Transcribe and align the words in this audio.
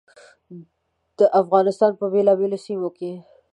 د 1.17 1.19
افغانستان 1.41 1.91
په 1.99 2.05
بېلابېلو 2.13 2.57
سیمو 2.65 2.89
کې. 2.97 3.11